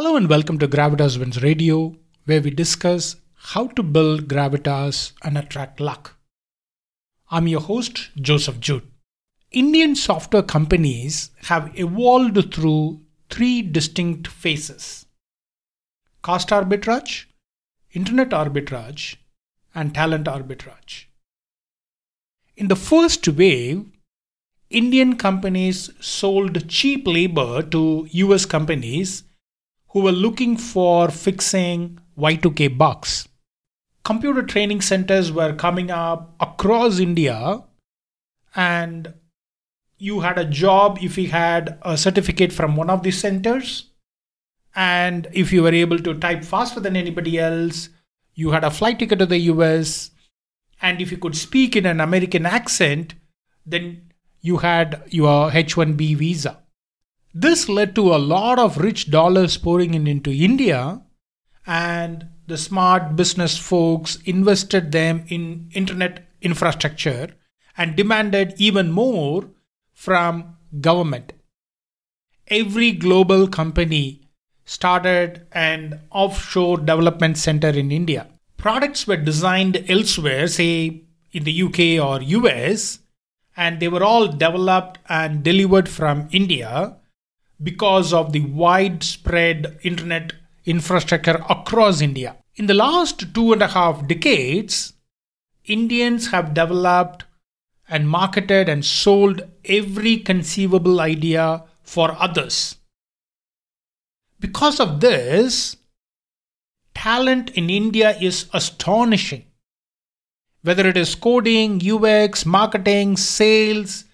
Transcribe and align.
Hello 0.00 0.16
and 0.16 0.30
welcome 0.30 0.58
to 0.60 0.66
Gravitas 0.66 1.18
Wins 1.18 1.42
Radio, 1.42 1.94
where 2.24 2.40
we 2.40 2.50
discuss 2.50 3.16
how 3.34 3.66
to 3.66 3.82
build 3.82 4.28
gravitas 4.28 5.12
and 5.22 5.36
attract 5.36 5.78
luck. 5.78 6.16
I'm 7.30 7.46
your 7.46 7.60
host, 7.60 8.08
Joseph 8.16 8.60
Jude. 8.60 8.90
Indian 9.50 9.94
software 9.94 10.42
companies 10.42 11.32
have 11.48 11.78
evolved 11.78 12.54
through 12.54 13.02
three 13.28 13.60
distinct 13.60 14.26
phases 14.26 15.04
cost 16.22 16.48
arbitrage, 16.48 17.26
internet 17.92 18.30
arbitrage, 18.30 19.16
and 19.74 19.94
talent 19.94 20.24
arbitrage. 20.24 21.08
In 22.56 22.68
the 22.68 22.82
first 22.90 23.28
wave, 23.28 23.84
Indian 24.70 25.16
companies 25.18 25.90
sold 26.00 26.70
cheap 26.70 27.06
labor 27.06 27.62
to 27.64 28.08
US 28.10 28.46
companies 28.46 29.24
who 29.90 30.00
were 30.00 30.12
looking 30.12 30.56
for 30.56 31.08
fixing 31.08 31.98
Y2K 32.18 32.76
bugs. 32.78 33.28
Computer 34.04 34.42
training 34.42 34.80
centers 34.80 35.30
were 35.32 35.52
coming 35.52 35.90
up 35.90 36.34
across 36.40 36.98
India, 36.98 37.62
and 38.54 39.14
you 39.98 40.20
had 40.20 40.38
a 40.38 40.44
job 40.44 40.98
if 41.02 41.18
you 41.18 41.28
had 41.28 41.78
a 41.82 41.96
certificate 41.96 42.52
from 42.52 42.76
one 42.76 42.88
of 42.88 43.02
these 43.02 43.18
centers. 43.18 43.90
And 44.74 45.28
if 45.32 45.52
you 45.52 45.62
were 45.62 45.74
able 45.74 45.98
to 45.98 46.14
type 46.14 46.44
faster 46.44 46.80
than 46.80 46.96
anybody 46.96 47.38
else, 47.38 47.90
you 48.34 48.52
had 48.52 48.64
a 48.64 48.70
flight 48.70 48.98
ticket 48.98 49.18
to 49.18 49.26
the 49.26 49.38
US. 49.38 50.10
And 50.80 51.00
if 51.00 51.10
you 51.10 51.18
could 51.18 51.36
speak 51.36 51.76
in 51.76 51.84
an 51.84 52.00
American 52.00 52.46
accent, 52.46 53.14
then 53.66 54.12
you 54.40 54.58
had 54.58 55.02
your 55.08 55.50
H 55.52 55.74
1B 55.74 56.16
visa. 56.16 56.58
This 57.32 57.68
led 57.68 57.94
to 57.94 58.12
a 58.12 58.18
lot 58.18 58.58
of 58.58 58.78
rich 58.78 59.10
dollars 59.10 59.56
pouring 59.56 59.94
in 59.94 60.08
into 60.08 60.32
India, 60.32 61.02
and 61.64 62.26
the 62.48 62.58
smart 62.58 63.14
business 63.14 63.56
folks 63.56 64.16
invested 64.24 64.90
them 64.90 65.24
in 65.28 65.70
internet 65.72 66.26
infrastructure 66.42 67.36
and 67.76 67.94
demanded 67.94 68.54
even 68.56 68.90
more 68.90 69.48
from 69.92 70.56
government. 70.80 71.32
Every 72.48 72.90
global 72.90 73.46
company 73.46 74.22
started 74.64 75.46
an 75.52 76.00
offshore 76.10 76.78
development 76.78 77.38
center 77.38 77.68
in 77.68 77.92
India. 77.92 78.26
Products 78.56 79.06
were 79.06 79.16
designed 79.16 79.84
elsewhere, 79.88 80.48
say 80.48 81.04
in 81.30 81.44
the 81.44 81.62
UK 81.62 82.04
or 82.04 82.20
US, 82.22 82.98
and 83.56 83.78
they 83.78 83.88
were 83.88 84.02
all 84.02 84.26
developed 84.26 84.98
and 85.08 85.44
delivered 85.44 85.88
from 85.88 86.28
India 86.32 86.96
because 87.62 88.12
of 88.12 88.32
the 88.32 88.40
widespread 88.40 89.78
internet 89.82 90.32
infrastructure 90.64 91.44
across 91.48 92.00
India. 92.00 92.36
In 92.56 92.66
the 92.66 92.74
last 92.74 93.34
two 93.34 93.52
and 93.52 93.62
a 93.62 93.68
half 93.68 94.06
decades, 94.06 94.94
Indians 95.64 96.30
have 96.30 96.54
developed 96.54 97.24
and 97.88 98.08
marketed 98.08 98.68
and 98.68 98.84
sold 98.84 99.42
every 99.64 100.16
conceivable 100.18 101.00
idea 101.00 101.64
for 101.82 102.16
others. 102.18 102.76
Because 104.38 104.80
of 104.80 105.00
this, 105.00 105.76
talent 106.94 107.50
in 107.50 107.68
India 107.68 108.16
is 108.20 108.48
astonishing. 108.54 109.44
Whether 110.62 110.86
it 110.86 110.96
is 110.96 111.14
coding, 111.14 111.80
UX, 111.82 112.46
marketing, 112.46 113.16
sales, 113.16 114.04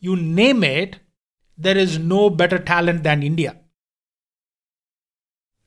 you 0.00 0.16
name 0.16 0.64
it, 0.64 0.98
there 1.60 1.76
is 1.76 1.98
no 1.98 2.30
better 2.30 2.58
talent 2.58 3.02
than 3.02 3.22
India. 3.22 3.56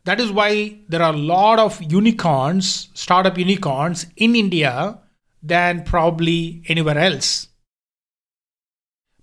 That 0.06 0.20
is 0.20 0.32
why 0.32 0.80
there 0.90 1.04
are 1.04 1.14
a 1.14 1.26
lot 1.34 1.60
of 1.60 1.82
unicorns, 1.82 2.90
startup 2.94 3.38
unicorns 3.38 4.08
in 4.18 4.36
India 4.36 5.00
than 5.42 5.84
probably 5.84 6.64
anywhere 6.68 6.98
else. 6.98 7.48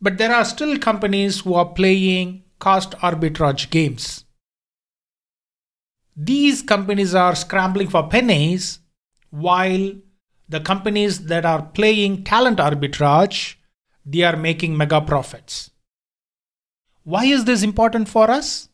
But 0.00 0.16
there 0.16 0.32
are 0.32 0.44
still 0.44 0.78
companies 0.78 1.40
who 1.40 1.54
are 1.54 1.66
playing 1.66 2.44
cost 2.60 2.92
arbitrage 2.98 3.68
games. 3.70 4.24
These 6.16 6.62
companies 6.62 7.14
are 7.14 7.34
scrambling 7.34 7.88
for 7.88 8.08
pennies 8.08 8.78
while 9.30 9.92
the 10.48 10.60
companies 10.60 11.26
that 11.26 11.44
are 11.44 11.62
playing 11.62 12.24
talent 12.24 12.58
arbitrage 12.58 13.56
they 14.06 14.22
are 14.22 14.36
making 14.36 14.76
mega 14.76 15.00
profits. 15.00 15.70
Why 17.10 17.24
is 17.24 17.44
this 17.44 17.64
important 17.64 18.08
for 18.08 18.30
us? 18.30 18.68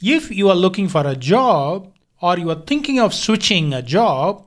If 0.00 0.30
you 0.30 0.50
are 0.50 0.54
looking 0.54 0.88
for 0.88 1.04
a 1.04 1.16
job 1.16 1.92
or 2.22 2.38
you 2.38 2.48
are 2.50 2.62
thinking 2.64 3.00
of 3.00 3.12
switching 3.12 3.74
a 3.74 3.82
job, 3.82 4.46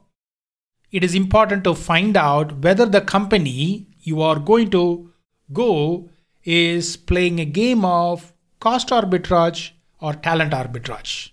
it 0.90 1.04
is 1.04 1.14
important 1.14 1.66
to 1.66 1.76
find 1.76 2.16
out 2.16 2.60
whether 2.64 2.86
the 2.86 3.02
company 3.02 3.88
you 4.00 4.22
are 4.22 4.40
going 4.40 4.70
to 4.70 5.12
go 5.52 6.10
is 6.46 6.96
playing 6.96 7.42
a 7.42 7.46
game 7.60 7.84
of 7.84 8.32
cost 8.62 8.88
arbitrage 8.88 9.72
or 10.00 10.14
talent 10.14 10.54
arbitrage. 10.54 11.32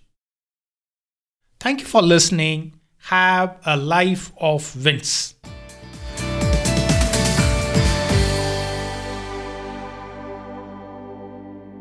Thank 1.61 1.79
you 1.79 1.87
for 1.87 2.01
listening. 2.01 2.73
Have 3.15 3.55
a 3.65 3.77
life 3.77 4.33
of 4.41 4.75
wins. 4.83 5.35